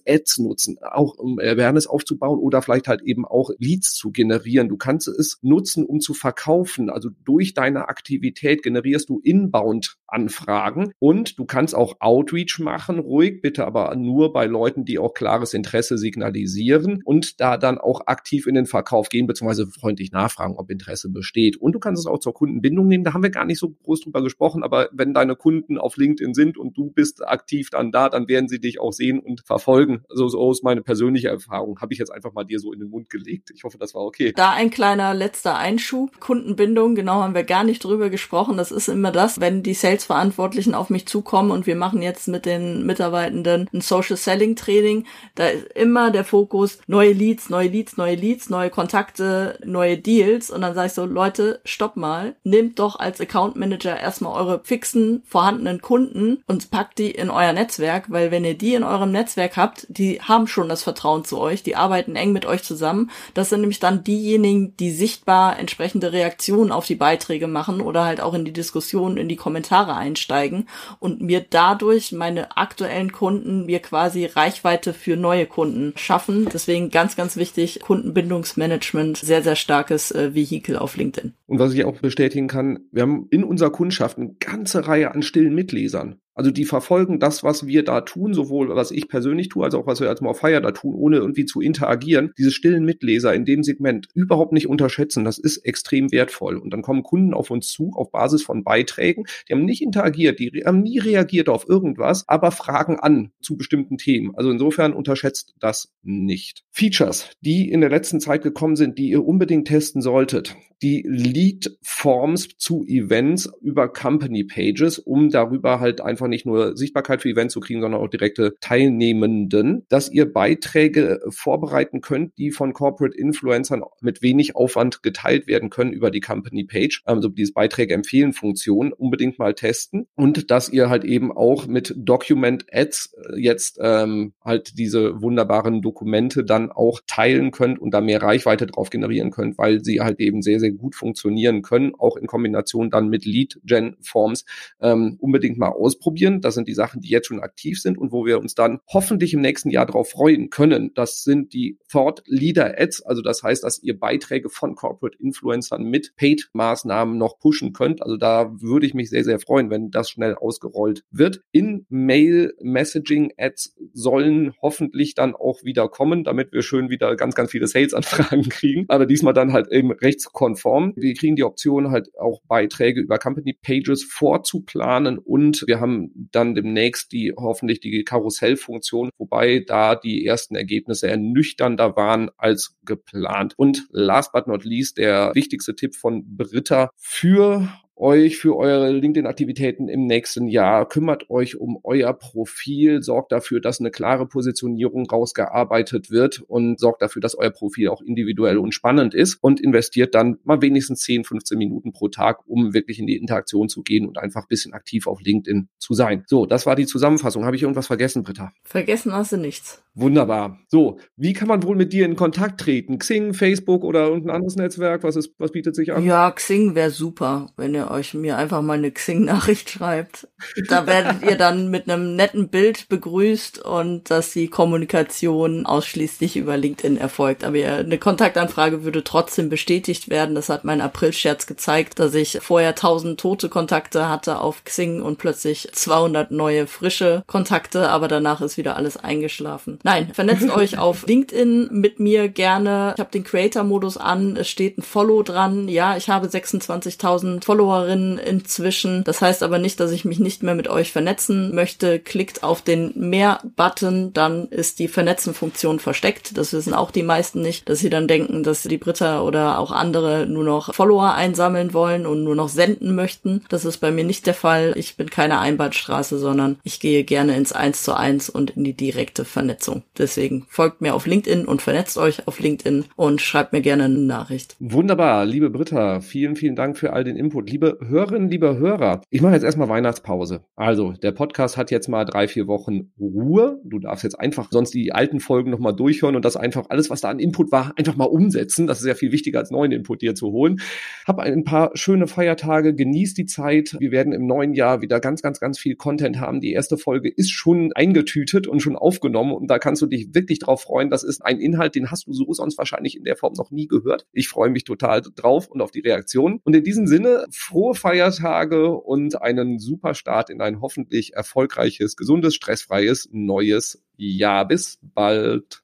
[0.06, 4.68] Ads nutzen, auch um Awareness aufzubauen oder vielleicht halt eben auch Leads zu generieren.
[4.68, 6.90] Du kannst es nutzen, um zu verkaufen.
[6.90, 10.92] Also durch deine Aktivität generierst du inbound anfragen.
[10.98, 15.54] Und du kannst auch Outreach machen, ruhig, bitte aber nur bei Leuten, die auch klares
[15.54, 20.70] Interesse signalisieren und da dann auch aktiv in den Verkauf gehen, beziehungsweise freundlich nachfragen, ob
[20.70, 21.56] Interesse besteht.
[21.56, 23.04] Und du kannst es auch zur Kundenbindung nehmen.
[23.04, 26.34] Da haben wir gar nicht so groß drüber gesprochen, aber wenn deine Kunden auf LinkedIn
[26.34, 30.04] sind und du bist aktiv dann da, dann werden sie dich auch sehen und verfolgen.
[30.08, 31.80] Also so ist meine persönliche Erfahrung.
[31.80, 33.50] Habe ich jetzt einfach mal dir so in den Mund gelegt.
[33.54, 34.32] Ich hoffe, das war okay.
[34.36, 36.20] Da ein kleiner letzter Einschub.
[36.20, 38.56] Kundenbindung, genau haben wir gar nicht drüber gesprochen.
[38.56, 42.46] Das ist immer das, wenn die Sales-Verantwortlichen auf mich zukommen und wir machen jetzt mit
[42.46, 45.06] den Mitarbeitenden ein Social Selling Training.
[45.34, 50.50] Da ist immer der Fokus neue Leads, neue Leads, neue Leads, neue Kontakte, neue Deals.
[50.50, 52.34] Und dann sage ich so, Leute, stopp mal.
[52.44, 57.52] Nehmt doch als Account Manager erstmal eure fixen, vorhandenen Kunden und packt die in euer
[57.52, 61.38] Netzwerk, weil wenn ihr die in eurem Netzwerk habt, die haben schon das Vertrauen zu
[61.38, 63.10] euch, die arbeiten eng mit euch zusammen.
[63.34, 68.20] Das sind nämlich dann diejenigen, die sichtbar entsprechende Reaktionen auf die Beiträge machen oder halt
[68.20, 73.80] auch in die Diskussion, in die Kommentare einsteigen und mir dadurch meine aktuellen Kunden mir
[73.80, 76.48] quasi Reichweite für neue Kunden schaffen.
[76.52, 81.34] Deswegen ganz, ganz wichtig, Kundenbindungsmanagement, sehr, sehr starkes äh, Vehikel auf LinkedIn.
[81.46, 85.22] Und was ich auch bestätigen kann, wir haben in unserer Kundschaft eine ganze Reihe an
[85.22, 86.20] stillen Mitlesern.
[86.34, 89.86] Also die verfolgen das, was wir da tun, sowohl was ich persönlich tue, als auch
[89.86, 92.32] was wir als More Fire da tun, ohne irgendwie zu interagieren.
[92.38, 95.24] Diese stillen Mitleser in dem Segment überhaupt nicht unterschätzen.
[95.24, 96.56] Das ist extrem wertvoll.
[96.56, 99.24] Und dann kommen Kunden auf uns zu auf Basis von Beiträgen.
[99.48, 103.98] Die haben nicht interagiert, die haben nie reagiert auf irgendwas, aber fragen an zu bestimmten
[103.98, 104.34] Themen.
[104.34, 106.64] Also insofern unterschätzt das nicht.
[106.70, 110.56] Features, die in der letzten Zeit gekommen sind, die ihr unbedingt testen solltet.
[110.82, 117.22] Die Lead Forms zu Events über Company Pages, um darüber halt einfach nicht nur Sichtbarkeit
[117.22, 122.72] für Events zu kriegen, sondern auch direkte Teilnehmenden, dass ihr Beiträge vorbereiten könnt, die von
[122.72, 127.94] Corporate Influencern mit wenig Aufwand geteilt werden können über die Company Page, also dieses Beiträge
[127.94, 130.08] empfehlen Funktion unbedingt mal testen.
[130.16, 135.80] Und dass ihr halt eben auch mit Document Ads äh, jetzt ähm, halt diese wunderbaren
[135.80, 140.18] Dokumente dann auch teilen könnt und da mehr Reichweite drauf generieren könnt, weil sie halt
[140.18, 144.44] eben sehr, sehr gut funktionieren können, auch in Kombination dann mit Lead-Gen-Forms
[144.80, 146.40] ähm, unbedingt mal ausprobieren.
[146.40, 149.34] Das sind die Sachen, die jetzt schon aktiv sind und wo wir uns dann hoffentlich
[149.34, 150.92] im nächsten Jahr darauf freuen können.
[150.94, 153.02] Das sind die Thought Leader Ads.
[153.02, 158.02] Also das heißt, dass ihr Beiträge von Corporate Influencern mit Paid-Maßnahmen noch pushen könnt.
[158.02, 161.42] Also da würde ich mich sehr, sehr freuen, wenn das schnell ausgerollt wird.
[161.52, 167.34] In Mail Messaging Ads sollen hoffentlich dann auch wieder kommen, damit wir schön wieder ganz,
[167.34, 168.84] ganz viele Sales-Anfragen kriegen.
[168.88, 170.61] Aber diesmal dann halt eben rechtskonform.
[170.96, 176.54] Wir kriegen die Option halt auch Beiträge über Company Pages vorzuplanen und wir haben dann
[176.54, 183.54] demnächst die hoffentlich die Karussellfunktion, wobei da die ersten Ergebnisse ernüchternder waren als geplant.
[183.56, 189.88] Und last but not least der wichtigste Tipp von Britta für euch für eure LinkedIn-Aktivitäten
[189.88, 190.88] im nächsten Jahr.
[190.88, 197.02] Kümmert euch um euer Profil, sorgt dafür, dass eine klare Positionierung rausgearbeitet wird und sorgt
[197.02, 201.24] dafür, dass euer Profil auch individuell und spannend ist und investiert dann mal wenigstens 10,
[201.24, 204.72] 15 Minuten pro Tag, um wirklich in die Interaktion zu gehen und einfach ein bisschen
[204.72, 206.24] aktiv auf LinkedIn zu sein.
[206.26, 207.44] So, das war die Zusammenfassung.
[207.44, 208.52] Habe ich irgendwas vergessen, Britta?
[208.64, 209.82] Vergessen hast du nichts.
[209.94, 210.58] Wunderbar.
[210.68, 212.98] So, wie kann man wohl mit dir in Kontakt treten?
[212.98, 215.02] Xing, Facebook oder irgendein anderes Netzwerk?
[215.02, 216.02] Was ist, was bietet sich an?
[216.04, 220.28] Ja, Xing wäre super, wenn ihr euch mir einfach mal eine Xing-Nachricht schreibt.
[220.68, 226.56] Da werdet ihr dann mit einem netten Bild begrüßt und dass die Kommunikation ausschließlich über
[226.56, 227.44] LinkedIn erfolgt.
[227.44, 230.34] Aber eine Kontaktanfrage würde trotzdem bestätigt werden.
[230.34, 235.18] Das hat mein April-Scherz gezeigt, dass ich vorher 1000 tote Kontakte hatte auf Xing und
[235.18, 239.78] plötzlich 200 neue frische Kontakte, aber danach ist wieder alles eingeschlafen.
[239.82, 242.92] Nein, vernetzt euch auf LinkedIn mit mir gerne.
[242.96, 244.36] Ich habe den Creator-Modus an.
[244.36, 245.68] Es steht ein Follow dran.
[245.68, 247.40] Ja, ich habe 26.000
[247.72, 249.04] Followerinnen inzwischen.
[249.04, 251.98] Das heißt aber nicht, dass ich mich nicht mehr mit euch vernetzen möchte.
[251.98, 256.36] Klickt auf den Mehr-Button, dann ist die Vernetzen-Funktion versteckt.
[256.36, 259.72] Das wissen auch die meisten nicht, dass sie dann denken, dass die Britta oder auch
[259.72, 263.44] andere nur noch Follower einsammeln wollen und nur noch senden möchten.
[263.48, 264.72] Das ist bei mir nicht der Fall.
[264.76, 268.74] Ich bin keine Einbahnstraße, sondern ich gehe gerne ins Eins zu eins und in die
[268.74, 269.42] direkte Vernetzung.
[269.42, 269.82] Vernetzung.
[269.98, 273.98] Deswegen folgt mir auf LinkedIn und vernetzt euch auf LinkedIn und schreibt mir gerne eine
[273.98, 274.56] Nachricht.
[274.60, 277.50] Wunderbar, liebe Britta, vielen, vielen Dank für all den Input.
[277.50, 280.44] Liebe Hörerinnen, liebe Hörer, ich mache jetzt erstmal Weihnachtspause.
[280.56, 283.60] Also, der Podcast hat jetzt mal drei, vier Wochen Ruhe.
[283.64, 287.02] Du darfst jetzt einfach sonst die alten Folgen nochmal durchhören und das einfach alles, was
[287.02, 288.66] da an Input war, einfach mal umsetzen.
[288.66, 290.60] Das ist ja viel wichtiger als neuen Input dir zu holen.
[291.06, 293.76] Hab ein paar schöne Feiertage, genieß die Zeit.
[293.78, 296.40] Wir werden im neuen Jahr wieder ganz, ganz, ganz viel Content haben.
[296.40, 300.40] Die erste Folge ist schon eingetütet und schon aufgenommen und da kannst du dich wirklich
[300.40, 300.90] drauf freuen.
[300.90, 303.68] Das ist ein Inhalt, den hast du so sonst wahrscheinlich in der Form noch nie
[303.68, 304.06] gehört.
[304.12, 306.40] Ich freue mich total drauf und auf die Reaktion.
[306.42, 312.34] Und in diesem Sinne, frohe Feiertage und einen super Start in ein hoffentlich erfolgreiches, gesundes,
[312.34, 314.48] stressfreies neues Jahr.
[314.48, 315.62] Bis bald.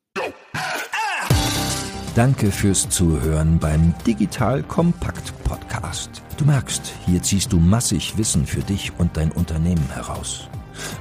[2.14, 6.22] Danke fürs Zuhören beim Digital Kompakt Podcast.
[6.36, 10.50] Du merkst, hier ziehst du massig Wissen für dich und dein Unternehmen heraus.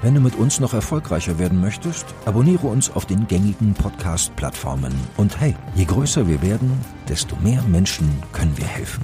[0.02, 4.94] Wenn du mit uns noch erfolgreicher werden möchtest, abonniere uns auf den gängigen Podcast-Plattformen.
[5.18, 6.72] Und hey, je größer wir werden,
[7.10, 9.04] desto mehr Menschen können wir helfen.